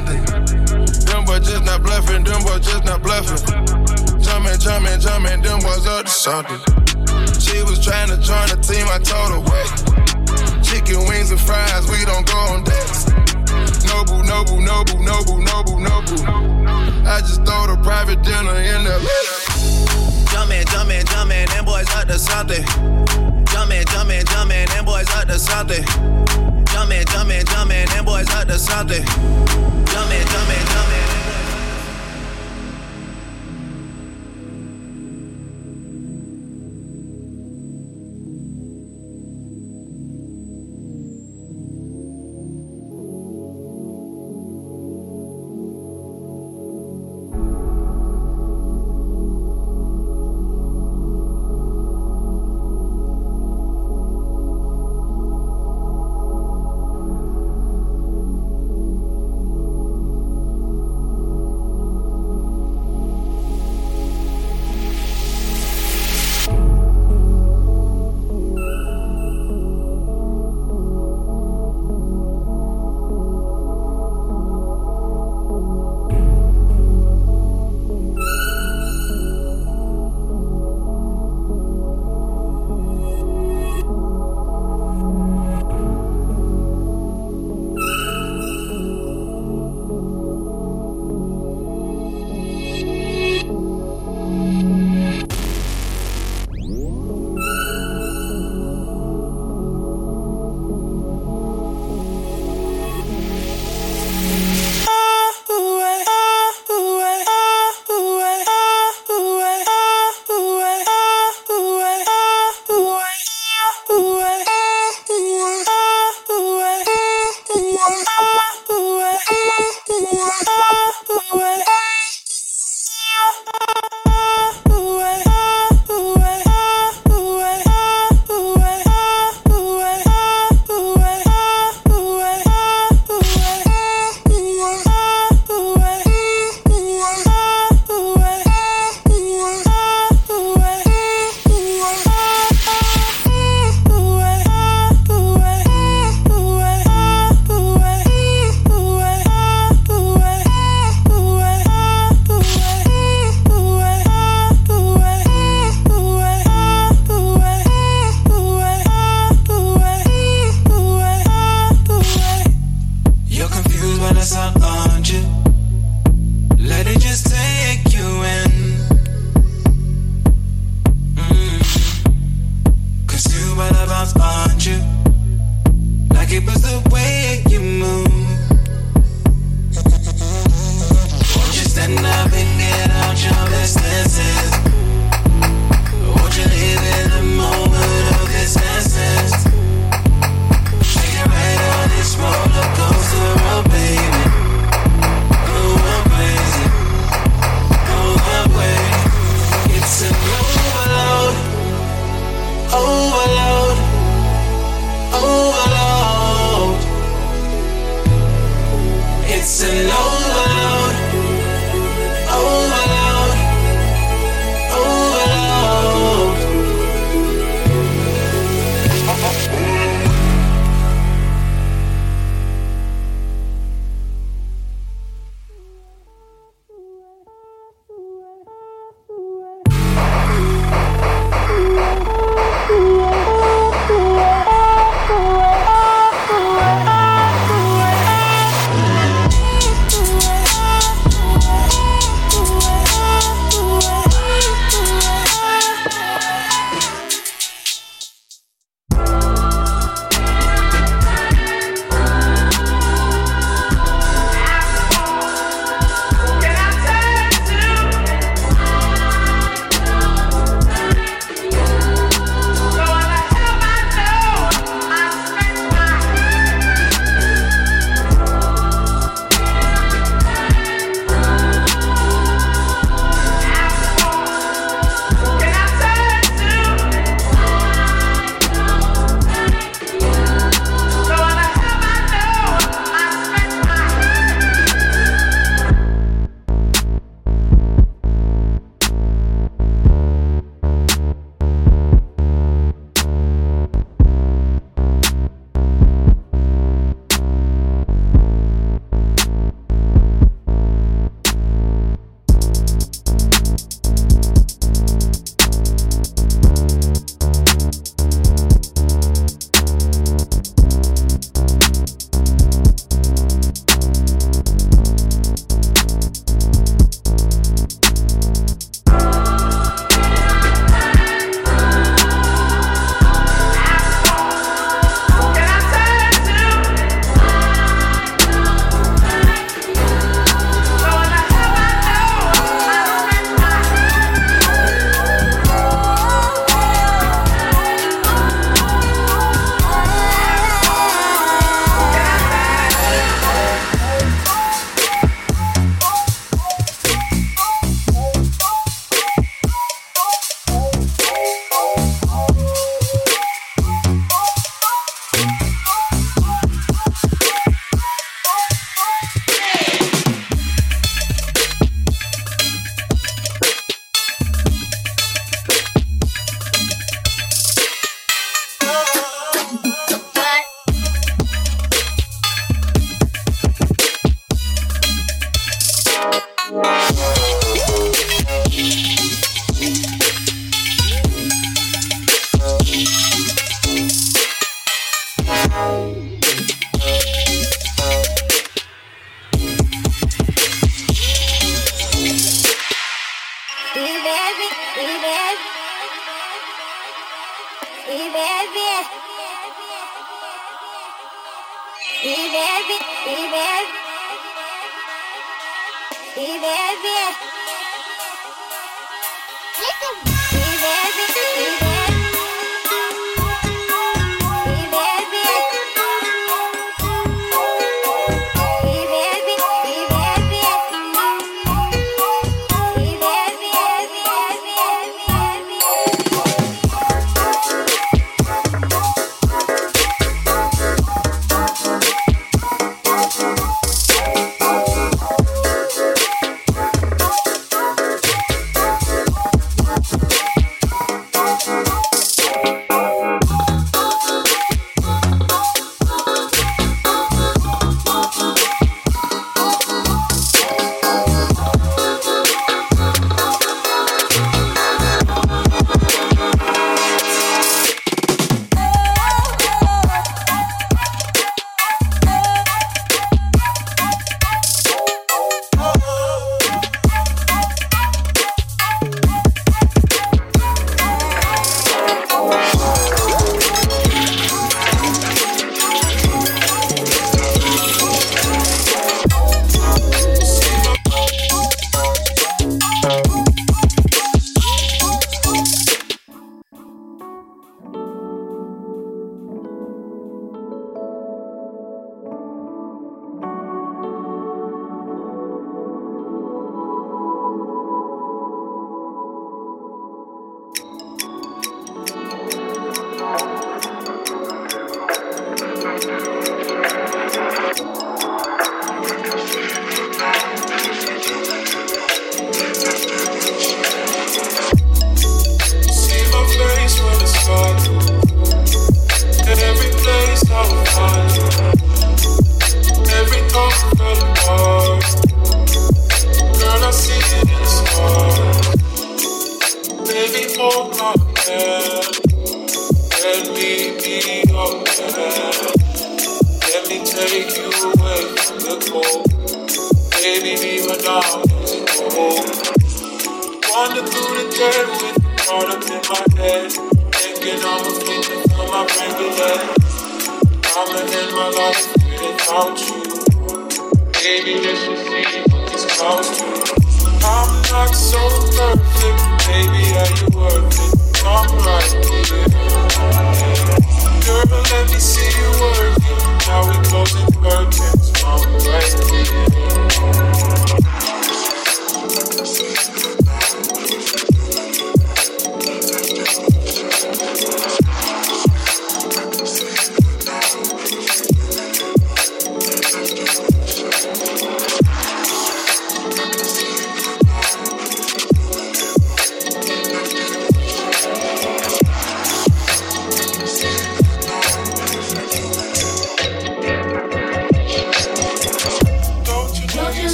[0.00, 0.24] nothing.
[1.06, 3.38] Them boys just not bluffing, them boys just not bluffing.
[4.20, 6.73] Jumping, jumping, jumping, them boys up to something.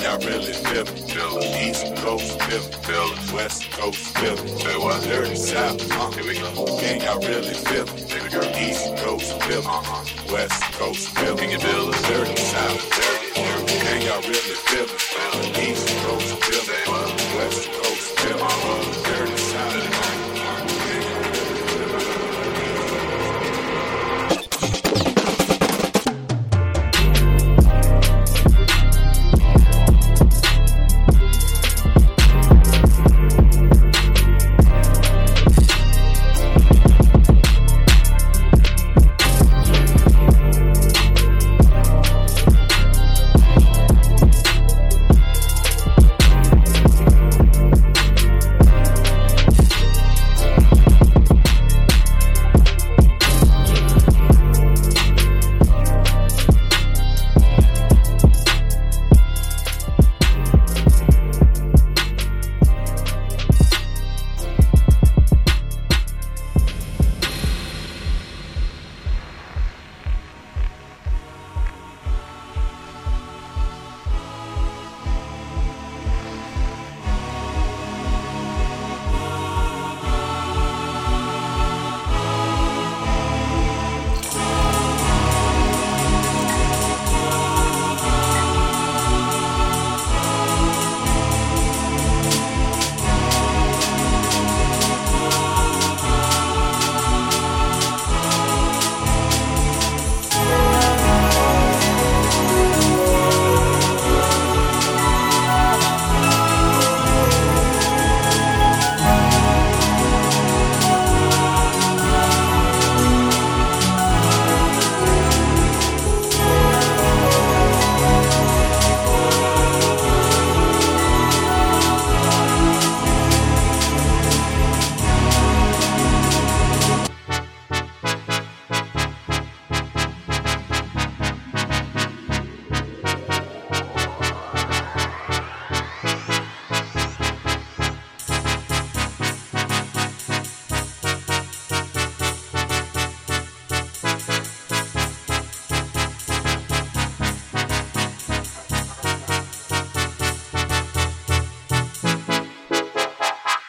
[0.00, 0.88] think I really feel it.
[0.88, 1.68] Feel it.
[1.68, 2.74] East Coast, feel it.
[2.86, 3.32] Feel it.
[3.32, 4.62] West Coast, feel it.
[4.62, 5.02] Feel it.
[5.04, 6.66] Dirty South, uh, here we go.
[6.78, 8.08] Think I really feel it.
[8.08, 9.66] Baby girl, East Coast, feel it.
[9.66, 10.32] Uh-huh.
[10.32, 11.40] West Coast, feel it.
[11.40, 12.02] Can you feel it?
[12.08, 13.72] Dirty South, dirty, dirty.
[13.84, 14.90] Think I really feel it.
[14.90, 15.68] Feel it.
[15.68, 15.89] East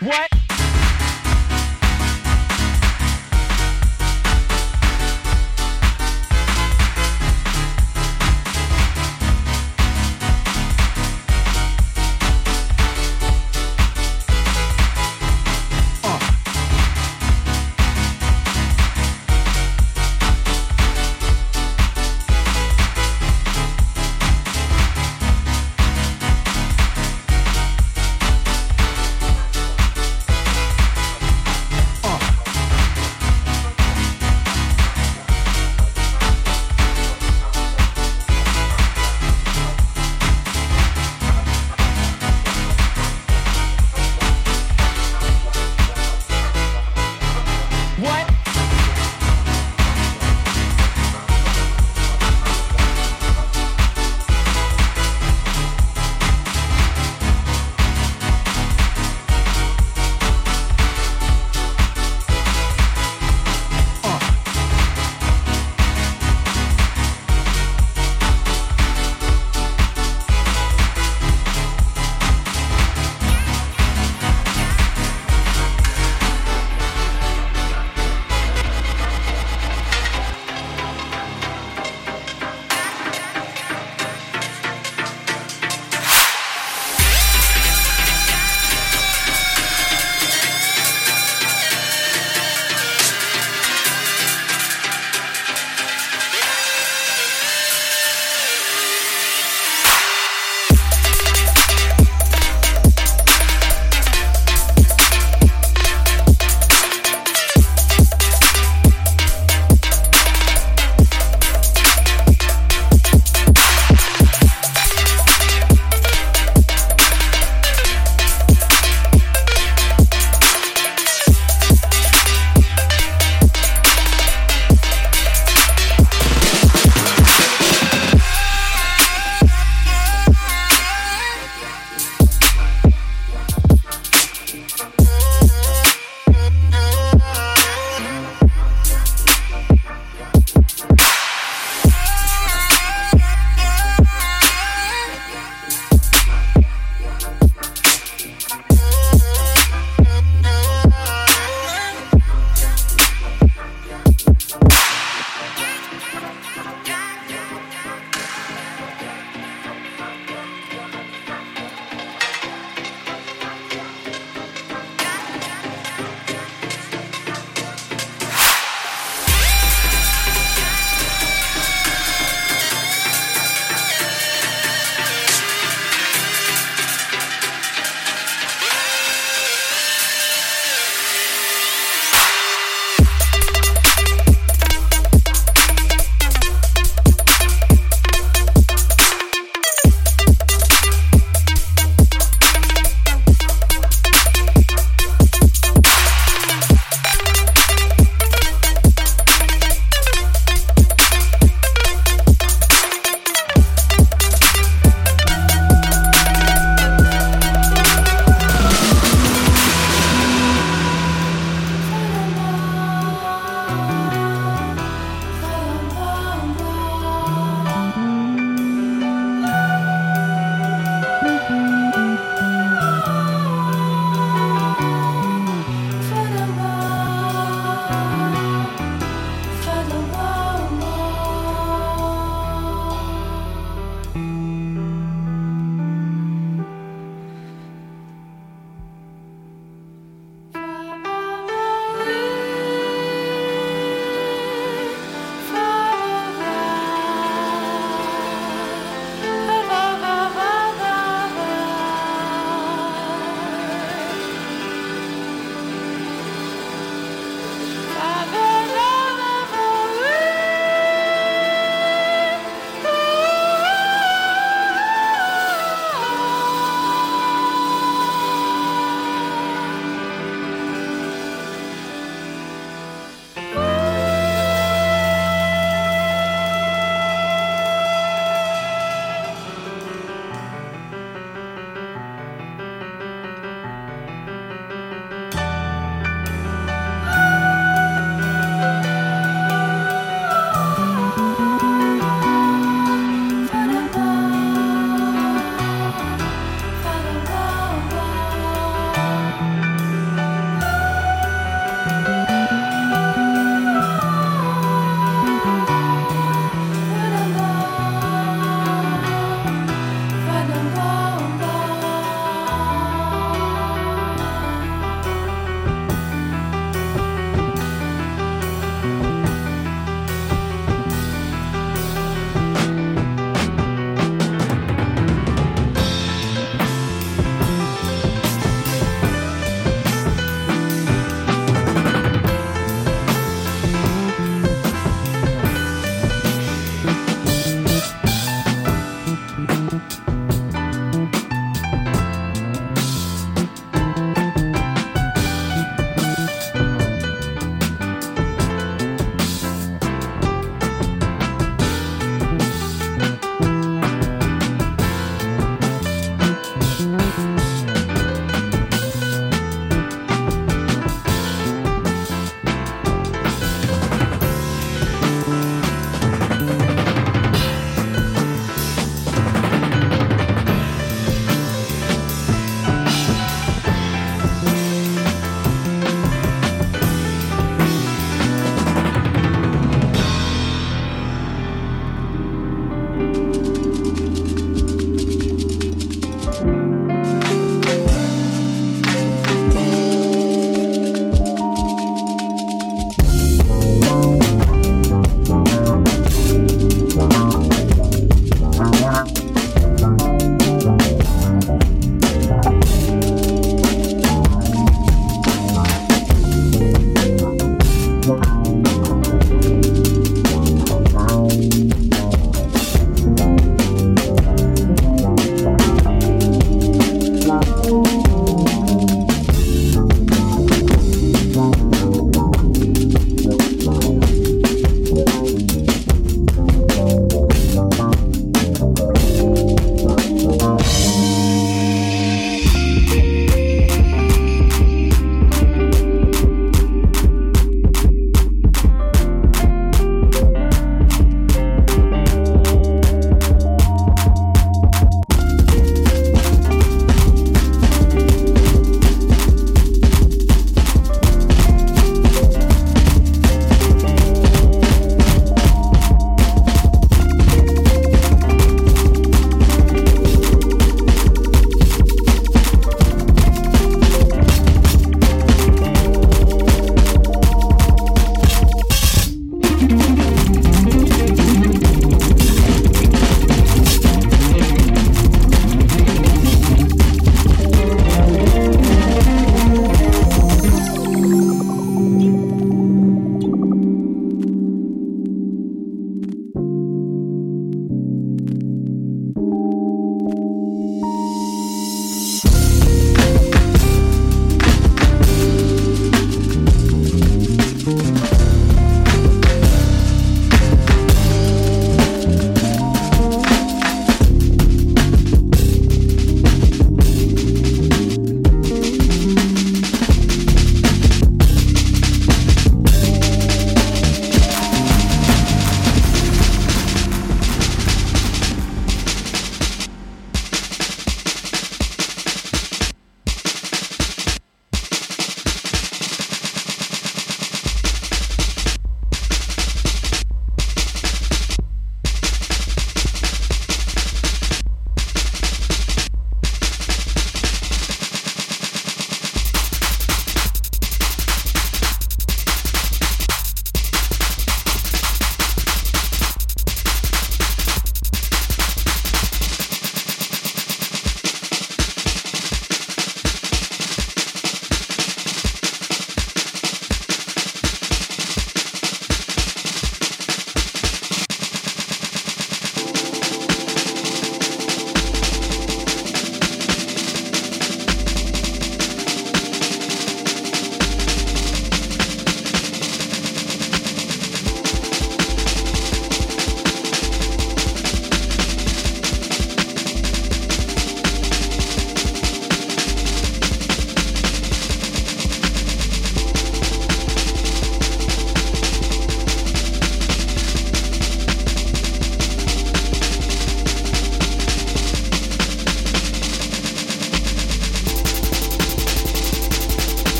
[0.00, 0.39] What?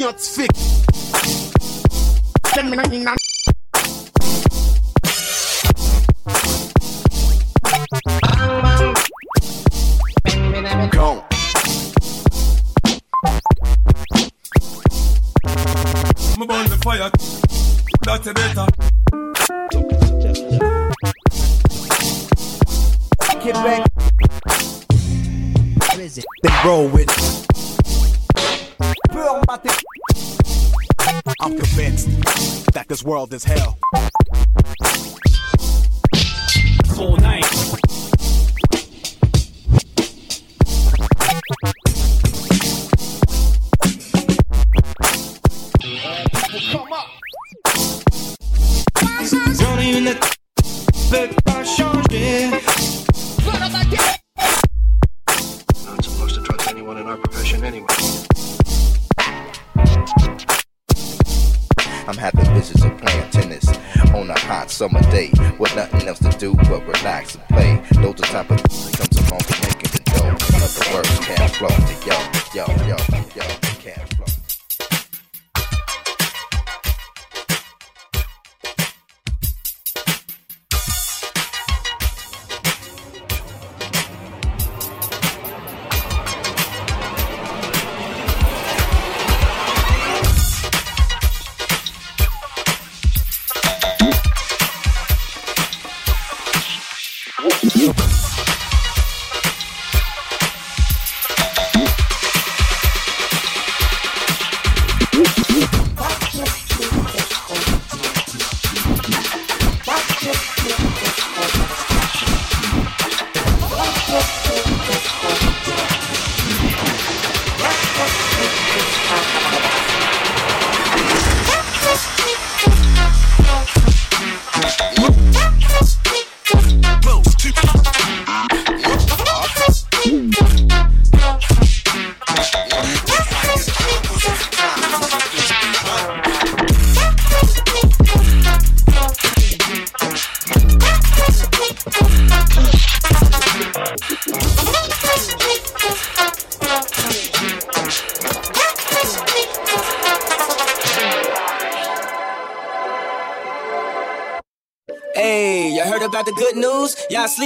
[0.00, 0.50] Scientifique.
[2.54, 3.19] Gone.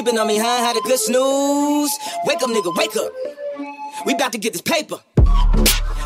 [0.04, 0.58] Sleeping on me, huh?
[0.58, 1.98] Had a good snooze.
[2.26, 3.10] Wake up, nigga, wake up.
[4.04, 4.96] We about to get this paper.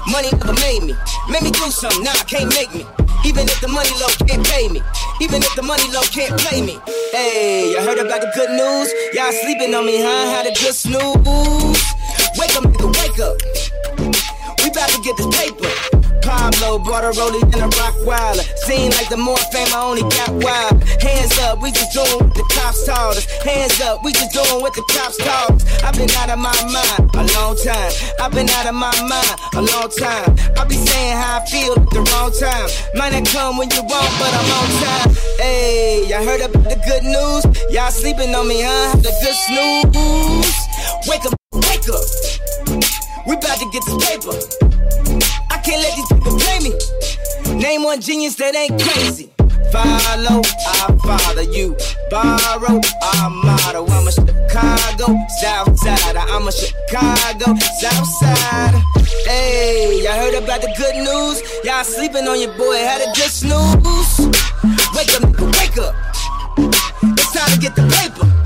[0.07, 0.94] Money never made me.
[1.28, 2.86] Made me do something, now nah, can't make me.
[3.24, 4.80] Even if the money low can't pay me.
[5.20, 6.78] Even if the money low can't play me.
[7.11, 8.88] Hey, you heard about the good news?
[9.14, 10.30] Y'all sleeping on me, huh?
[10.30, 11.82] Had a good snooze.
[12.38, 13.36] Wake up, nigga, wake up.
[14.62, 15.97] We about to get this paper.
[16.28, 18.44] Pablo brought a rollie and a rock wilder.
[18.68, 20.76] Seem like the more fame I only got wild.
[21.00, 23.24] Hands up, we just doing what the cops told us.
[23.40, 25.64] Hands up, we just doing what the cops told us.
[25.82, 27.92] I've been out of my mind a long time.
[28.20, 30.36] I've been out of my mind a long time.
[30.60, 32.68] I be saying how I feel at the wrong time.
[32.92, 35.08] Might not come when you want, but I'm on time.
[35.40, 37.42] Hey, y'all heard about the good news?
[37.72, 39.00] Y'all sleeping on me, huh?
[39.00, 40.52] The good snooze.
[41.08, 41.32] Wake up,
[41.72, 42.04] wake up.
[43.24, 44.68] We about to get this paper.
[45.68, 47.60] Can't let these people play me.
[47.60, 49.28] Name one genius that ain't crazy.
[49.68, 51.76] Follow, I follow you.
[52.08, 53.84] Borrow, I model.
[53.92, 55.12] I'm a Chicago
[55.42, 56.16] South Side.
[56.16, 57.52] I'm a Chicago
[57.84, 58.80] South Side.
[59.26, 61.42] Hey, y'all heard about the good news?
[61.64, 64.24] Y'all sleeping on your boy, had a good snooze.
[64.96, 65.94] Wake up, nigga, wake up.
[67.12, 68.38] It's time to get the paper.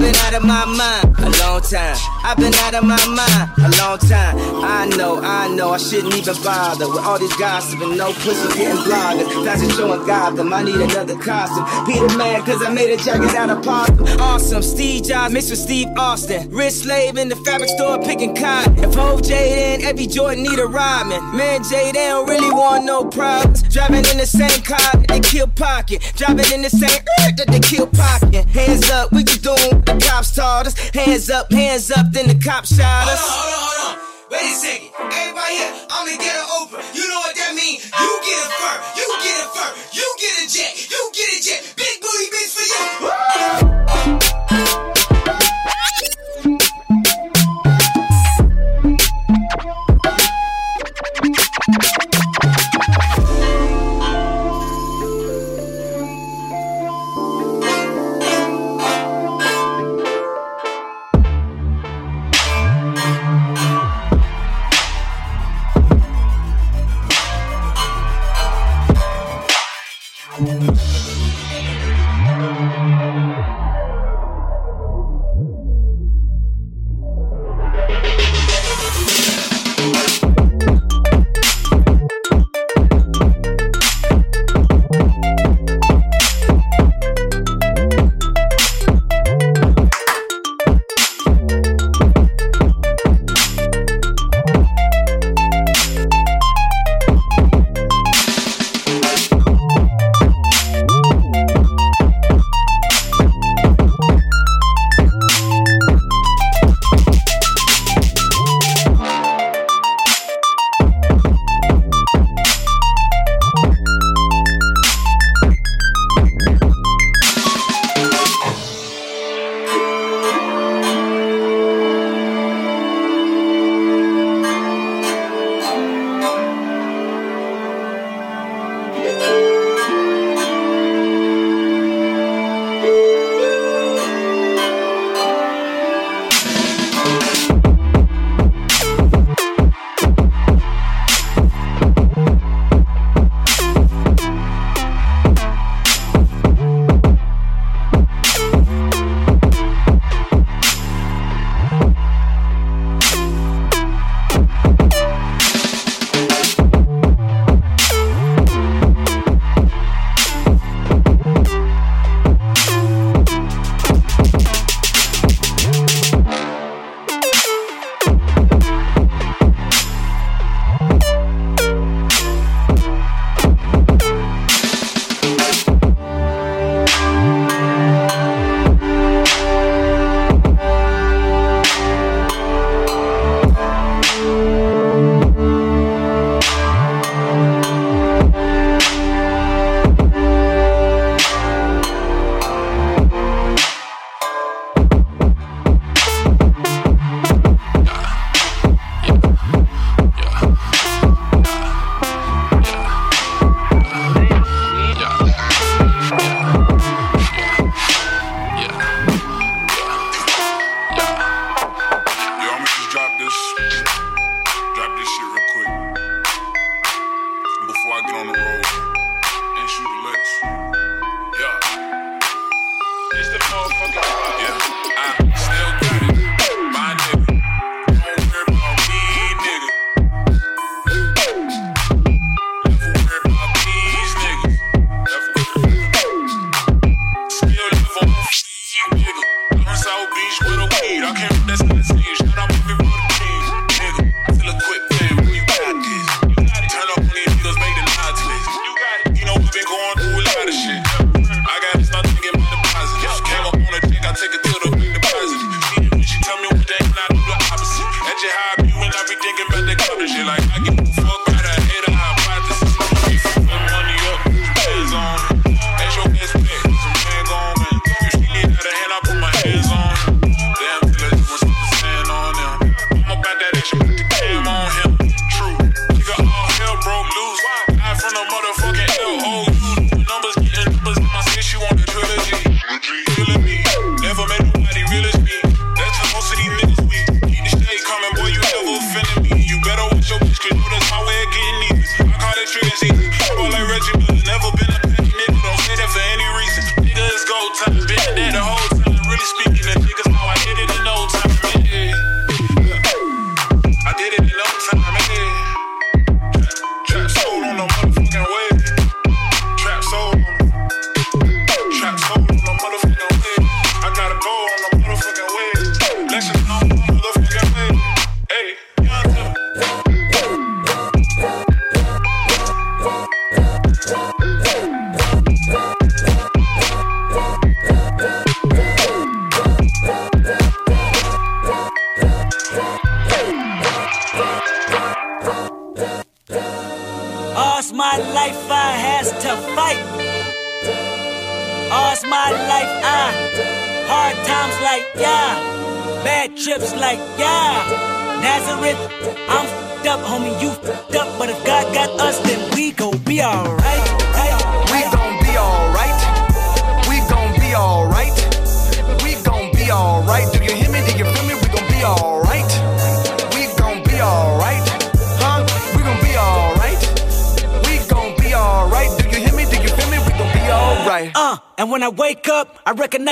[0.00, 1.96] Been out of my mind a long time.
[2.24, 4.34] I've been out of my mind a long time.
[4.64, 8.48] I know, I know, I shouldn't even bother with all this gossip and No pussy
[8.56, 9.44] getting bloggers.
[9.44, 10.54] That's a showing Gotham.
[10.54, 11.66] I need another costume.
[11.84, 14.06] Peter mad cause I made a jacket out of possum.
[14.18, 14.62] Awesome.
[14.62, 16.48] Steve Jobs mixed with Steve Austin.
[16.50, 18.78] Wrist slave in the fabric store picking cotton.
[18.78, 21.20] If Jade and every Jordan need a rhyming.
[21.36, 23.62] Man, Jay, they don't really want no problems.
[23.64, 26.00] Driving in the same car that they kill pocket.
[26.16, 28.46] Driving in the same earth that they kill pocket.
[28.48, 30.78] Hands up, we just doing the cops taught us.
[30.90, 33.18] Hands up, hands up, then the cops shot us.
[33.18, 34.10] Hold on, hold on, hold on.
[34.30, 34.90] Wait a second.
[34.94, 36.82] Everybody here, I'm gonna get an Oprah.
[36.94, 37.82] You know what that means?
[37.84, 41.38] You get a fur, you get a fur, you get a jet, you get a
[41.42, 41.60] jet.
[41.74, 42.66] Big booty bitch for
[44.64, 44.69] you.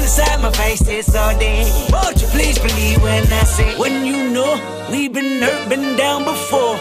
[0.00, 1.70] Trying to side my face this all day.
[1.92, 4.56] Won't you please believe when I say, when you know
[4.90, 6.76] we've been hurt, been down before.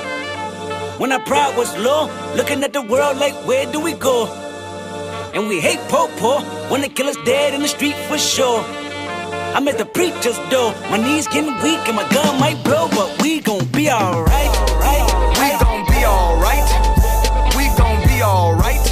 [0.99, 2.07] When our pride was low,
[2.37, 4.27] looking at the world like, where do we go?
[5.33, 6.39] And we hate po po
[6.71, 8.63] when kill us dead in the street for sure.
[9.53, 13.21] I'm at the preacher's door, my knees getting weak and my gun might blow, but
[13.21, 15.05] we gon' be alright, right?
[15.41, 16.67] We gon' be alright.
[17.57, 18.85] We gon' be alright.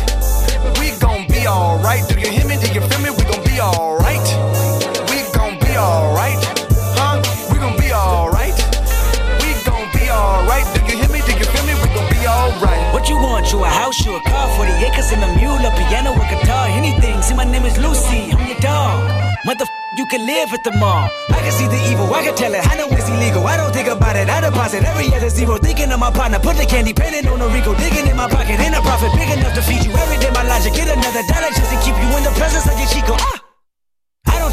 [0.80, 2.04] We gon' be alright.
[2.10, 2.58] Do you hear me?
[13.52, 13.64] You?
[13.64, 17.22] A house, you a car, 40 acres and a mule, a piano, a guitar, anything.
[17.22, 19.08] See, my name is Lucy, I'm your dog.
[19.46, 21.10] Mother, you can live at the mall.
[21.30, 22.66] I can see the evil, I can tell it.
[22.68, 23.46] I know it's illegal.
[23.48, 24.30] I don't think about it.
[24.30, 25.58] I deposit every other zero.
[25.58, 28.60] Thinking of my partner, put the candy painting on a Rico, digging in my pocket.
[28.60, 30.32] In a profit big enough to feed you every day.
[30.32, 33.16] My logic, get another dollar just to keep you in the presence of your Chico.
[33.16, 33.47] Ah!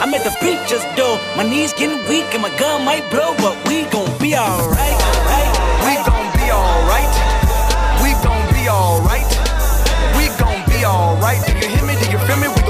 [0.00, 1.18] I'm at the preacher's door.
[1.36, 4.98] My knees getting weak and my gun might blow, but we gon' be alright.
[5.24, 5.52] Right,
[5.86, 7.14] We gon' be alright.
[8.02, 9.30] We gon' be alright.
[10.16, 11.40] We gon' be alright.
[11.46, 11.94] Do you hear me?
[11.96, 12.48] Do you feel me?
[12.48, 12.65] We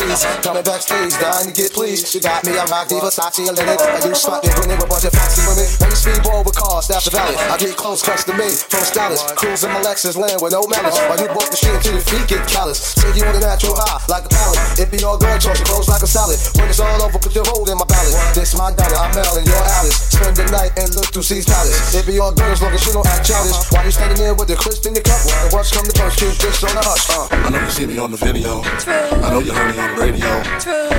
[0.00, 2.14] eyeing Coming backstage, dying to get pleased.
[2.14, 3.82] You got me, I rock Diva, Sachi, and Lennox.
[3.82, 5.66] I use spot, get winning with a bunch of foxy women.
[5.78, 6.57] When you speedball with
[6.88, 7.36] cars, that's the valley.
[7.36, 9.36] I get close, custom made from stylist.
[9.36, 10.96] Cruising my Lexus land with no malice.
[11.08, 12.94] While you walk the street until your feet get callous.
[12.94, 14.58] Take you on a natural high, like a pallet.
[14.80, 16.40] It be all good, toss your clothes like a salad.
[16.56, 18.16] When it's all over, put your hold in my ballot.
[18.34, 20.08] This my dollar, I'm Mel and your Alice.
[20.16, 21.94] Spend the night and look through C's palace.
[21.94, 23.58] It be all good as long as you don't act childish.
[23.70, 25.20] While you standing there with the crisp in your cup.
[25.44, 27.04] And what's come to first, keep just on the hush.
[27.12, 27.28] Uh.
[27.30, 28.64] I know you see me on the video.
[28.64, 30.30] I know you heard me on the radio.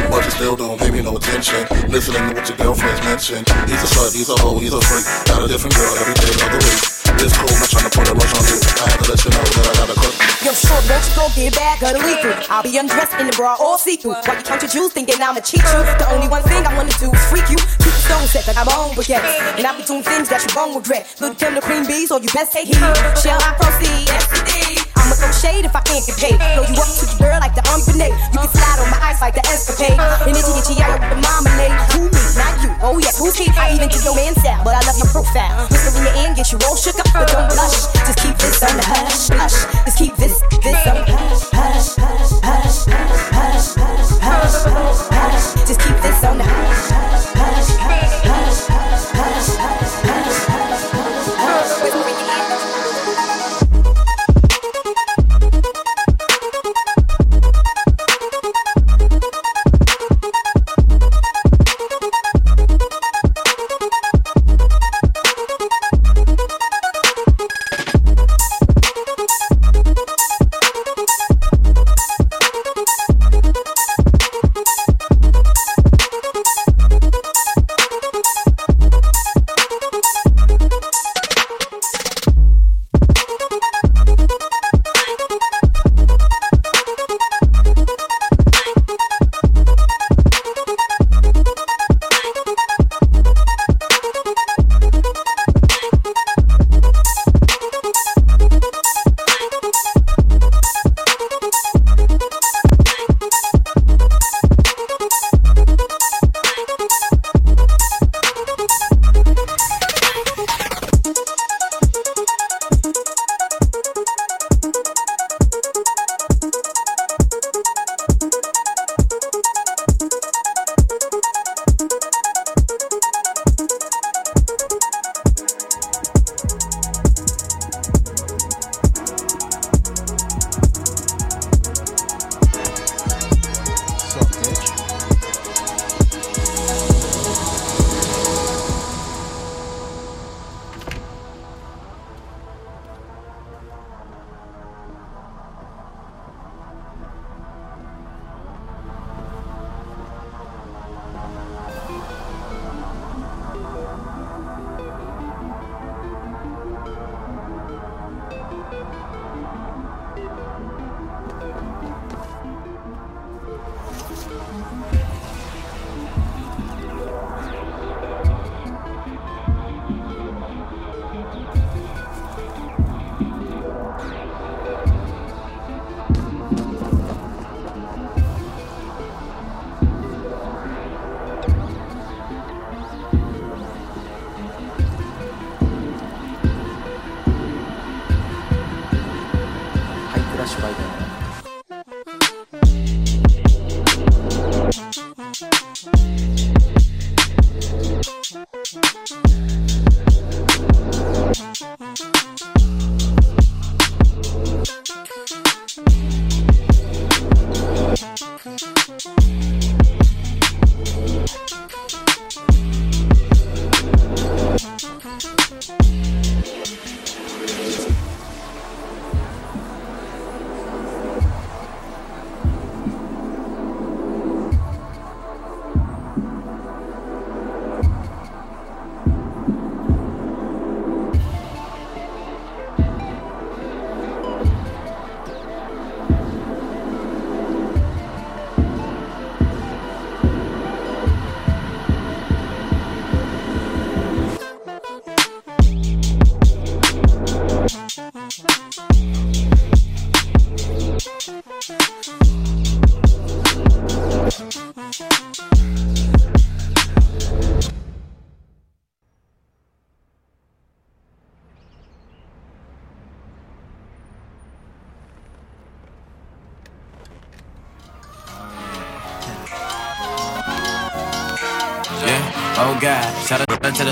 [0.10, 1.66] But you still don't pay me no attention.
[1.90, 3.40] Listening to what your girlfriends mention.
[3.70, 5.06] He's a slut, he's a hoe, he's a freak.
[5.26, 7.32] Got a different This
[7.96, 8.60] put a on you.
[8.60, 10.44] I had to let you know that I got a crush.
[10.44, 12.52] Yo, short, won't go get.
[12.52, 14.12] I'll be undressed in the bra all see through.
[14.12, 15.80] While you count your jewels, thinking I'ma cheat you.
[15.96, 17.56] The only one thing I wanna do is freak you.
[17.56, 19.24] Keep the stone set, I'm on baguette.
[19.56, 21.16] And I'll be doing things that you won't regret.
[21.22, 22.76] Lil' Kim the cream bees, or you best take heed.
[23.24, 24.49] Shall I proceed?
[25.00, 26.38] I'ma throw shade if I can't get paid.
[26.38, 28.12] Blow you up to the girl like the unbenay.
[28.12, 29.96] You can slide on my ice like the escapade.
[29.96, 31.76] And itchy itchy out with the marmalade.
[31.96, 32.22] Who me?
[32.36, 32.70] Not you.
[32.84, 33.48] Oh yeah, who's he?
[33.56, 35.68] I even did your man sound, but I love your profile.
[35.72, 37.88] Whisper in your ear and get you all shook up, but don't blush.
[37.96, 39.58] Just keep this on the hush, hush.
[39.88, 45.46] Just keep this, this on hush, hush, hush, hush, hush, hush, hush, hush.
[45.68, 46.59] Just keep this on the hush.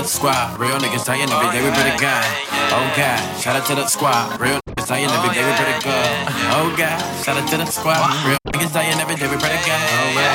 [0.08, 0.58] Squad.
[0.58, 2.24] Real niggas dying every day, we pretty good.
[2.72, 4.40] Oh God, shout out to the squad.
[4.40, 6.08] Real niggas dying every day, we pretty good.
[6.56, 8.08] Oh God, shout out to the squad.
[8.24, 9.80] Real niggas dying every day, we pretty good.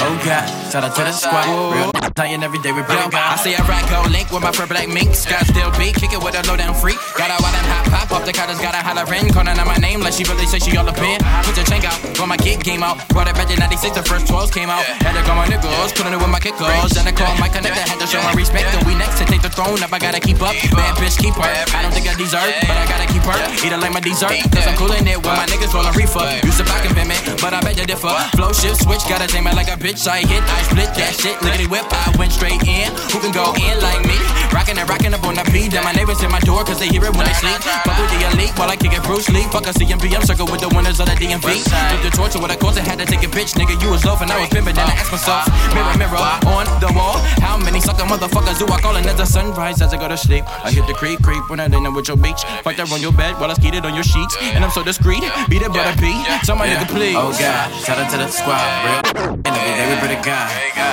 [0.06, 1.46] Oh God, shout out to the squad.
[1.74, 3.18] Real niggas dying every day, we pretty good.
[3.18, 5.16] I see a rat go link with my fur black mink.
[5.16, 7.02] Scott still beat, kick it with a low down freak.
[7.14, 9.30] Got a wild and hot pop off the cutters, got a hollering.
[9.30, 11.22] Calling out my name like she really say she all up in.
[11.46, 12.98] Put your chain out, got my kick game out.
[13.10, 14.82] Brought it back in 96, the first 12s came out.
[15.06, 16.98] Had to call my niggas, putting it with my kick kickers.
[16.98, 18.74] Then I call my connector, had to show my respect.
[18.74, 20.58] And we next to take the throne up, I gotta keep up.
[20.74, 21.46] Bad bitch, keep her.
[21.46, 23.38] I don't think I deserve, but I gotta keep her.
[23.62, 26.26] Eat her like my dessert, cause I'm coolin' it with my niggas rollin' reefer.
[26.42, 28.14] Used to back and me, but I bet you differ.
[28.34, 30.02] Flow shift switch, gotta take it like a bitch.
[30.10, 32.90] I hit, I split that shit, lickety whip, I went straight in.
[33.14, 34.18] Who can go in like me?
[34.50, 35.72] Rockin' and rockin' up on the beat.
[35.72, 37.60] Then my neighbors hit my door cause they hear when they sleep.
[37.84, 39.44] Fuck with the elite while I kick it Bruce Lee.
[39.52, 41.44] Fuck a CMB, I'm circle with the winners of the DMV.
[41.92, 43.54] With the torture, what I caused, I had to take a bitch.
[43.60, 44.76] Nigga, you was low and I was pimpin'.
[44.76, 45.76] Then I asked myself, uh-huh.
[45.76, 47.20] mirror, mirror on the wall.
[47.44, 50.18] How many sucker motherfuckers do I call it as the sunrise as I go to
[50.18, 50.46] sleep?
[50.64, 52.44] I hit the creep, creep when I dinner with your beach.
[52.64, 54.38] Fight that on your bed while I skeet it on your sheets.
[54.56, 56.14] And I'm so discreet, beat it but I be.
[56.54, 57.16] My nigga, please.
[57.18, 58.62] Oh God, shout out to the squad.
[58.86, 60.48] Real and every day we pretty good.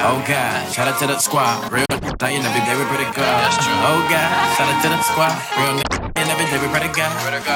[0.09, 1.71] Oh God, shout out to the squad.
[1.71, 1.90] Real
[2.21, 3.25] dying every day we pretty good.
[3.25, 5.33] Oh God, shout out to the squad.
[5.57, 5.81] Real
[6.21, 7.09] and every day we pretty good.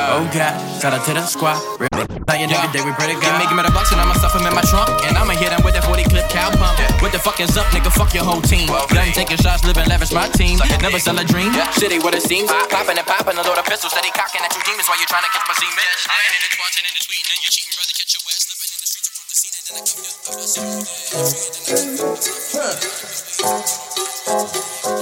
[0.09, 1.61] Oh God, shout out to the squad.
[1.77, 1.93] Real
[2.25, 3.29] dying every day we pretty good.
[3.29, 4.89] Give me, give me the bucks and I'ma stuff 'em in my trunk.
[5.05, 6.81] And I'ma hit 'em with that 40 clip cow pump.
[7.05, 7.93] What the fuck is up, nigga?
[7.93, 8.73] Fuck your whole team.
[8.89, 10.57] Done taking shots, living lavish, my team.
[10.81, 11.53] Never sell a dream.
[11.77, 12.49] Shit ain't what it seems.
[12.49, 15.05] Pop, Popping and popping, a load of pistols, steady cocking at you demons while you
[15.13, 15.85] trying to catch my semen.
[16.09, 17.93] I ain't in the twatching and the tweeting, and you're cheating, brother.
[18.01, 20.17] Catch your ass slipping in the streets across the scene, and then I come your
[23.45, 23.94] throat.
[24.27, 24.94] Thank you.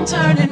[0.00, 0.36] Myself.
[0.36, 0.49] That's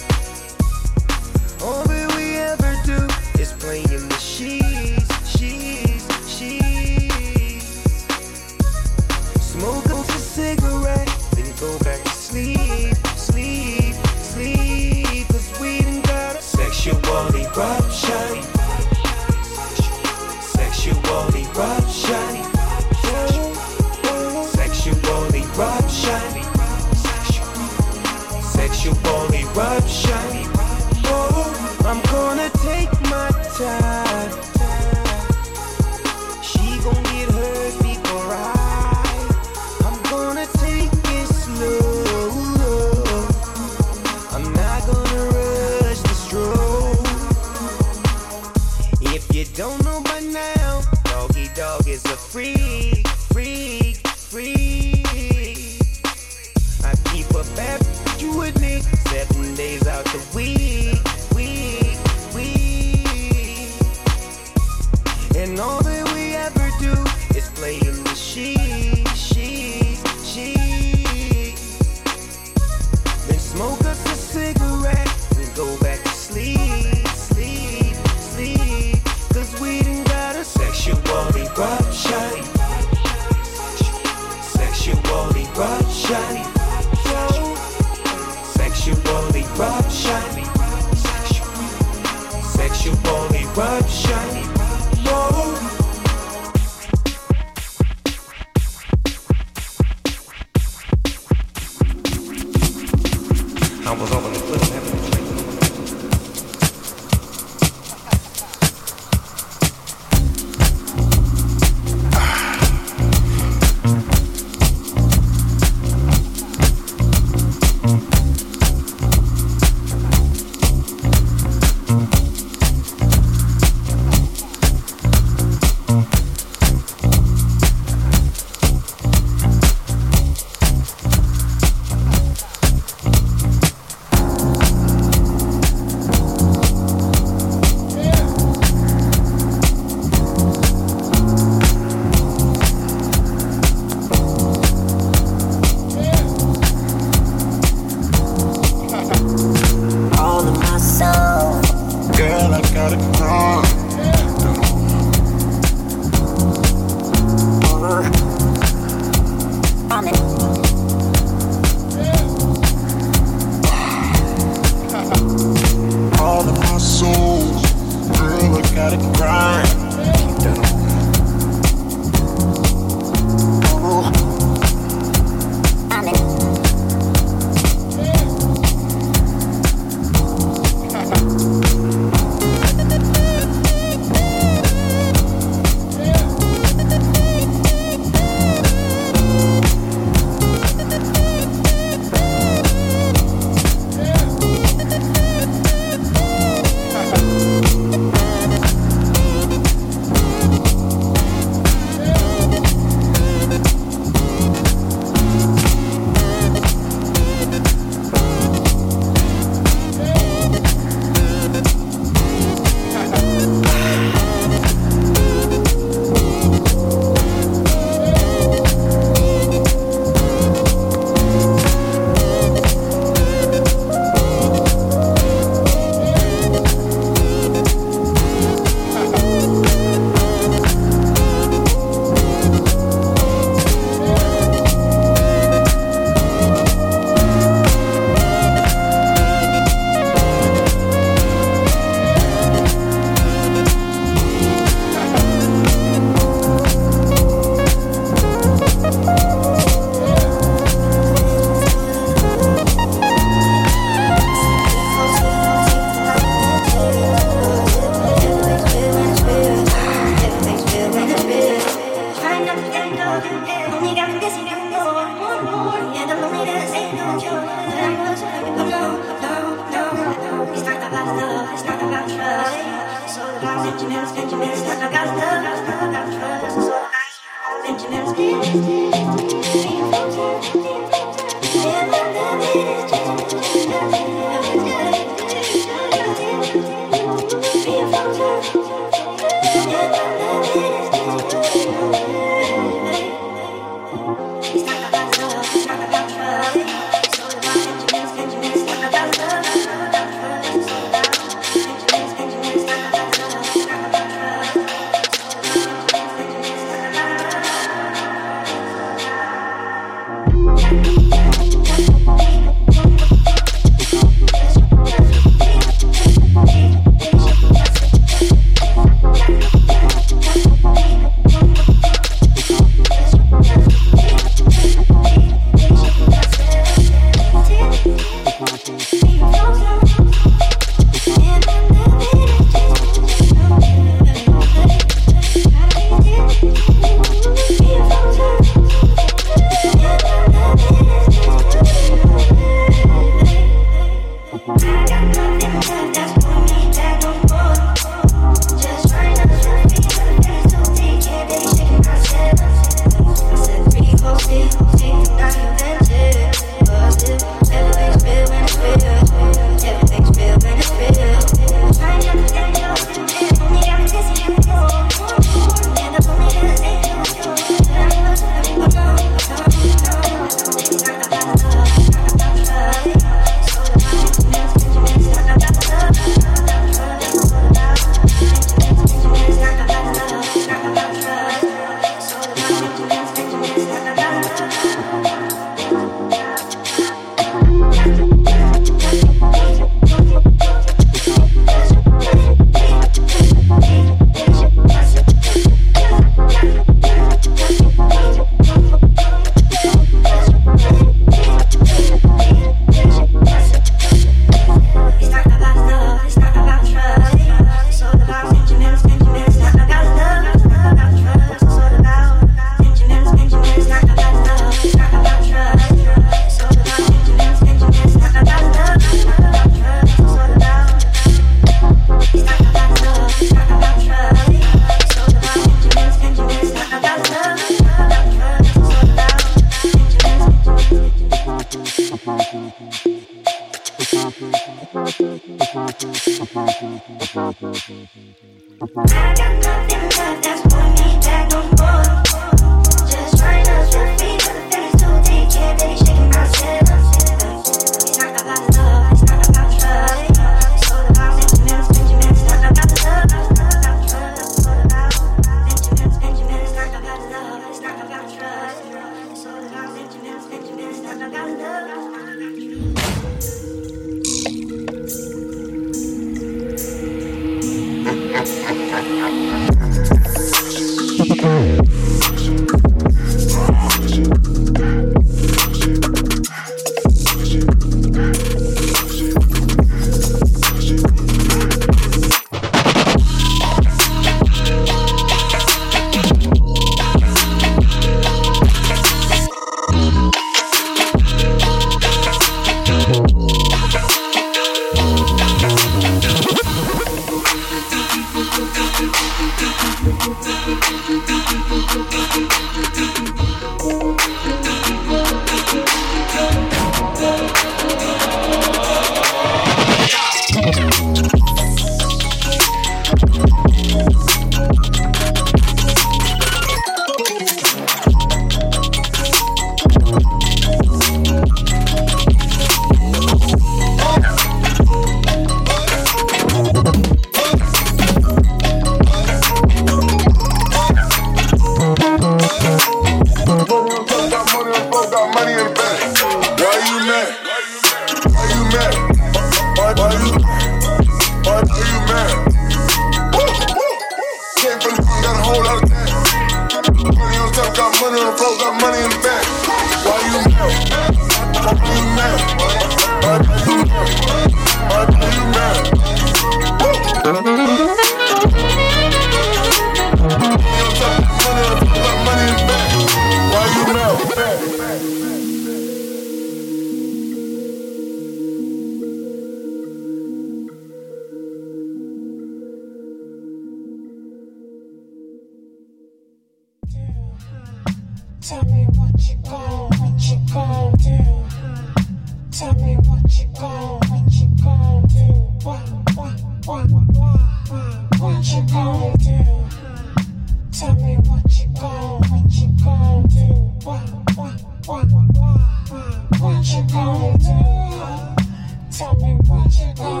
[599.61, 600.00] me